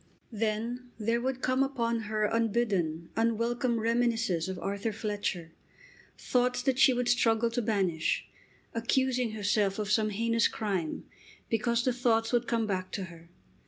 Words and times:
Then 0.31 0.89
there 0.97 1.21
would 1.21 1.43
come 1.43 1.61
upon 1.61 1.99
her 2.09 2.23
unbidden, 2.25 3.09
unwelcome 3.15 3.79
reminiscences 3.79 4.49
of 4.49 4.57
Arthur 4.57 4.91
Fletcher, 4.91 5.51
thoughts 6.17 6.63
that 6.63 6.79
she 6.79 6.91
would 6.91 7.07
struggle 7.07 7.51
to 7.51 7.61
banish, 7.61 8.25
accusing 8.73 9.33
herself 9.33 9.77
of 9.77 9.91
some 9.91 10.09
heinous 10.09 10.47
crime 10.47 11.05
because 11.51 11.83
the 11.85 11.93
thoughts 11.93 12.33
would 12.33 12.47
come 12.47 12.65
back 12.65 12.89
to 12.93 13.03
her. 13.13 13.29